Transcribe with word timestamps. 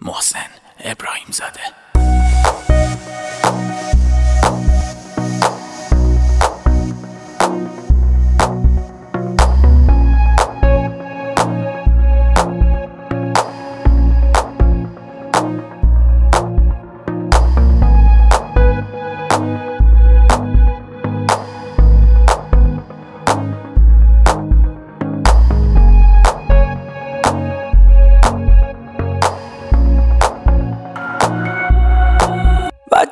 محسن 0.00 0.50
ابراهیم 0.80 1.30
زاده. 1.30 1.85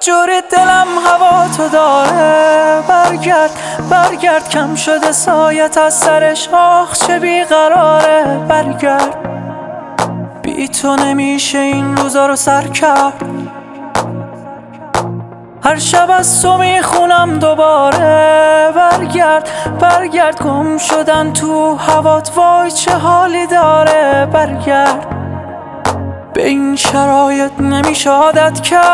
جوری 0.07 0.41
دلم 0.51 0.87
هوا 1.07 1.49
تو 1.57 1.69
داره. 1.69 2.83
برگرد 2.89 3.51
برگرد 3.91 4.49
کم 4.49 4.75
شده 4.75 5.13
سایت 5.13 5.79
از 5.79 5.95
سرش 5.95 6.49
آخ 6.53 6.93
چه 6.93 7.19
بیقراره. 7.19 8.25
برگرد. 8.49 9.17
بی 10.43 10.69
تو 10.69 10.97
نمیشه 10.97 11.59
این 11.59 11.97
روزا 11.97 12.27
رو 12.27 12.37
سر 12.37 12.63
کرد. 12.63 13.25
هر 15.65 15.79
شب 15.79 16.11
از 16.11 16.43
تو 16.43 16.59
می‌خونم 16.59 17.39
دوباره. 17.39 18.73
برگرد 18.77 19.49
برگرد 19.81 20.43
گم 20.43 20.79
شدن 20.79 21.33
تو 21.33 21.75
هوات 21.75 22.31
وای 22.37 22.71
چه 22.71 22.93
حالی 22.93 23.47
داره. 23.47 24.29
برگرد. 24.33 25.24
به 26.35 26.47
این 26.47 26.77
شرایط 26.77 27.53
نمیشه 27.61 28.11
عادت 28.11 28.61
کرد. 28.61 28.85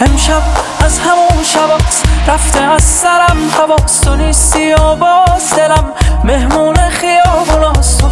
امشب 0.00 0.42
از 0.84 0.98
همون 0.98 1.44
شباست 1.44 2.08
رفته 2.26 2.60
از 2.60 2.82
سرم 2.82 3.50
حواس 3.58 4.00
تو 4.00 4.16
نیستی 4.16 4.72
و 4.72 4.96
باز 4.96 5.54
دلم. 5.56 5.92
مهمون 6.24 6.80
نمی‌دونی 6.80 8.09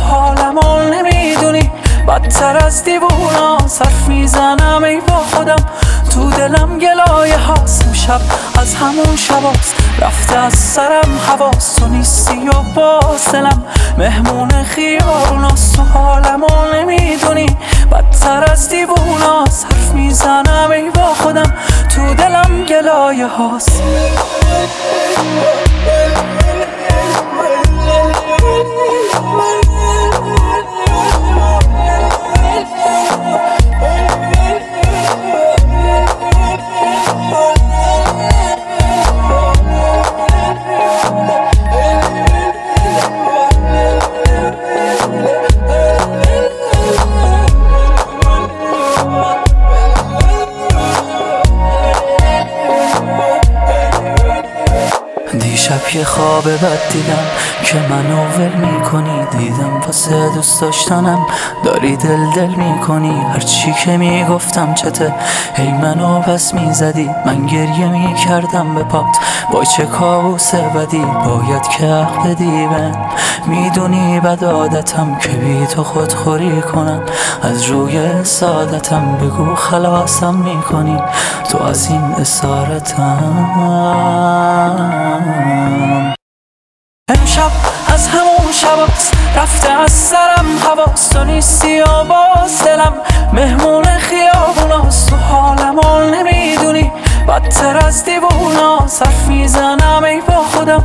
بدتر 2.08 2.56
از 2.56 2.84
دیوونا 2.84 3.58
صرف 3.68 4.08
می‌زنم 4.08 4.84
ای 4.84 5.00
با 5.00 5.14
خودم. 5.14 5.66
تو 6.14 6.30
دلم 6.30 6.78
گلایه 6.78 7.38
هاست. 7.38 7.86
امشب 7.86 8.20
از 8.60 8.74
همون 8.74 9.16
شباست 9.16 9.74
رفته 9.98 10.36
از 10.36 10.54
سرم 10.54 11.20
حواس. 11.28 11.74
تو 11.74 11.88
نیستی 11.88 12.48
و 12.48 12.52
باز 12.74 13.32
دلم 13.32 13.64
مهمون 13.98 14.62
خیابوناست 14.62 15.76
تو 15.76 15.82
حالمو 15.82 16.46
نمی‌دونی. 16.74 17.56
بدتر 17.92 18.52
از 18.52 18.68
دیوونا 18.68 19.44
صرف 19.50 19.92
می‌زنم 19.92 20.70
ای 20.70 20.90
با 20.90 21.14
خودم. 21.14 21.54
تو 21.94 22.14
دلم 22.14 22.64
گلایه 22.64 23.26
هاست. 23.26 23.82
دیشب 55.40 55.94
یه 55.94 56.04
خواب 56.04 56.44
بد 56.44 56.92
دیدم 56.92 57.24
که 57.64 57.78
منو 57.78 58.22
ول 58.22 58.66
می‌کنی. 58.66 59.26
دیدم 59.38 59.80
واسه 59.86 60.34
دوست 60.34 60.60
داشتنم. 60.60 61.26
داری 61.64 61.96
دل 61.96 62.30
دل 62.36 62.54
می‌کنی. 62.54 63.22
هرچی 63.32 63.72
که 63.72 63.96
می‌گفتم 63.96 64.74
چته. 64.74 65.14
هی 65.54 65.72
منو 65.72 66.20
پس 66.20 66.54
می‌زدی. 66.54 67.10
من 67.26 67.46
گریه 67.46 67.88
می‌کردم 67.88 68.74
به 68.74 68.82
پات. 68.82 69.16
با 69.52 69.64
چه 69.64 69.86
کابوس 69.86 70.54
بدی. 70.54 71.04
باید 71.24 71.68
که 71.68 71.86
حق 71.86 72.26
بدی 72.26 72.66
من 72.66 72.96
می‌دونی 73.46 74.20
بد 74.20 74.44
عادتم 74.44 75.16
که 75.16 75.28
بی 75.28 75.66
تو 75.66 75.84
خودخوری 75.84 76.62
کنم. 76.62 77.02
از 77.42 77.62
روی 77.62 78.24
سادتم 78.24 79.16
بگو 79.22 79.54
خلاصم 79.54 80.34
می‌کنی. 80.34 80.98
تو 81.50 81.62
از 81.64 81.90
این 81.90 82.14
اسارتم. 82.20 83.34
امشب 87.08 87.50
از 87.94 88.08
همون 88.08 88.52
شباست 88.52 89.14
رفته 89.36 89.70
از 89.70 89.92
سرم 89.92 90.46
حواس 90.64 91.08
تو 91.08 91.24
نیستی 91.24 91.80
و 91.80 92.04
باز 92.04 92.64
دلم. 92.64 92.94
مهمون 93.32 93.84
خیابوناست 93.84 95.10
تو 95.10 95.16
حالمو 95.16 96.10
نمی‌دونی. 96.14 96.92
بدتر 97.28 97.86
از 97.86 98.04
دیوونا 98.04 98.86
صرف 98.86 99.26
می‌زنم 99.26 100.04
ای 100.04 100.20
با 100.20 100.34
خودم. 100.34 100.84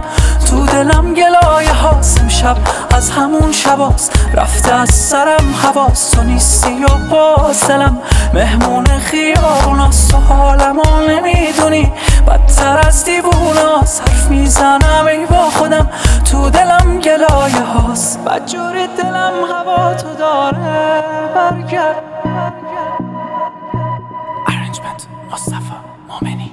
تو 0.50 0.66
دلم 0.66 1.14
گلایه 1.14 1.74
هاست. 1.74 2.22
امشب 2.22 2.58
از 2.96 3.10
همون 3.10 3.52
شباست 3.52 4.12
رفته 4.34 4.74
از 4.74 4.90
سرم 4.90 5.56
حواس 5.64 6.10
تو 6.10 6.24
نیستی 6.24 6.84
و 6.84 6.88
باز 7.12 7.68
دلم. 7.68 7.98
مهمون 8.34 8.86
خیابوناست 8.86 10.12
تو 10.12 10.18
حالمو 10.18 11.08
نمی‌دونی. 11.10 11.94
بدتر 12.28 12.88
از 12.88 13.06
دیوونا 13.06 13.73
صرف 13.86 14.30
می‌زنم 14.30 15.06
ای 15.08 15.26
با 15.26 15.50
خودم. 15.50 15.90
تو 16.32 16.50
دلم 16.50 17.00
گلایه 17.00 17.64
هاست. 17.64 18.20
بدجوری 18.20 18.88
دلم 18.88 19.34
هوا 19.52 19.94
تو 19.94 20.14
داره. 20.14 21.04
برگرد. 21.36 22.04
ارنجمنت 24.48 25.08
مصطفی 25.32 25.74
مومنی. 26.10 26.52